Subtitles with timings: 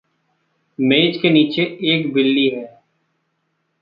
[0.79, 2.65] मेज़ के नीचे एक बिल्ली है।